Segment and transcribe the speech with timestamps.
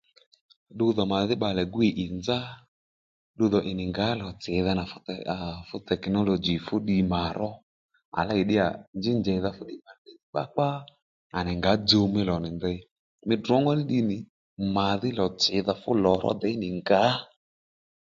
[0.73, 2.39] Ddudhò màdhí bbalè gwíy ì nzá
[3.35, 4.83] ddudhò ì nì ngǎ lò tsìdha nà
[5.33, 7.51] aa fú teknology fúddiy mà ró
[8.17, 8.67] à lêy ddíyà
[8.97, 10.67] njí njèydha fúddiy nà ddí nì kpákpá
[11.37, 12.77] à nì ngǎ dzuw mí lò nì ndèy
[13.27, 14.17] mí ddrǒngó nì ddiy nì
[14.75, 17.01] mà dhí lò tsìdha fú lò ó děy nì ngǎ